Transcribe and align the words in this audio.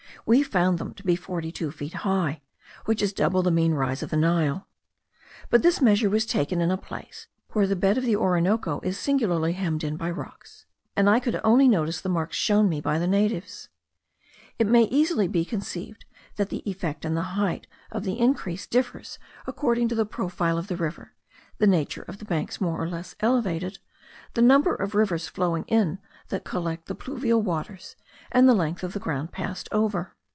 We 0.23 0.43
found 0.43 0.77
them 0.77 0.93
to 0.93 1.03
be 1.03 1.15
forty 1.15 1.51
two 1.51 1.71
feet 1.71 1.95
high, 2.05 2.43
which 2.85 3.01
is 3.01 3.11
double 3.11 3.41
the 3.41 3.49
mean 3.49 3.73
rise 3.73 4.03
of 4.03 4.11
the 4.11 4.17
Nile. 4.17 4.67
But 5.49 5.63
this 5.63 5.81
measure 5.81 6.11
was 6.11 6.27
taken 6.27 6.61
in 6.61 6.69
a 6.69 6.77
place 6.77 7.25
where 7.53 7.65
the 7.65 7.75
bed 7.75 7.97
of 7.97 8.03
the 8.05 8.15
Orinoco 8.15 8.79
is 8.81 8.99
singularly 8.99 9.53
hemmed 9.53 9.83
in 9.83 9.97
by 9.97 10.11
rocks, 10.11 10.67
and 10.95 11.09
I 11.09 11.19
could 11.19 11.41
only 11.43 11.67
notice 11.67 11.99
the 12.01 12.07
marks 12.07 12.37
shown 12.37 12.69
me 12.69 12.79
by 12.79 12.99
the 12.99 13.07
natives. 13.07 13.69
It 14.59 14.67
may 14.67 14.83
easily 14.83 15.27
be 15.27 15.43
conceived 15.43 16.05
that 16.35 16.49
the 16.49 16.61
effect 16.69 17.03
and 17.03 17.17
the 17.17 17.23
height 17.33 17.65
of 17.91 18.03
the 18.03 18.19
increase 18.19 18.67
differs 18.67 19.17
according 19.47 19.87
to 19.87 19.95
the 19.95 20.05
profile 20.05 20.59
of 20.59 20.67
the 20.67 20.77
river, 20.77 21.13
the 21.57 21.67
nature 21.67 22.03
of 22.03 22.19
the 22.19 22.25
banks 22.25 22.61
more 22.61 22.79
or 22.79 22.87
less 22.87 23.15
elevated, 23.21 23.79
the 24.33 24.41
number 24.41 24.75
of 24.75 24.93
rivers 24.93 25.27
flowing 25.27 25.63
in 25.67 25.97
that 26.29 26.43
collect 26.45 26.85
the 26.85 26.95
pluvial 26.95 27.41
waters, 27.41 27.95
and 28.31 28.47
the 28.47 28.53
length 28.53 28.83
of 28.83 28.97
ground 28.99 29.31
passed 29.31 29.67
over. 29.71 30.15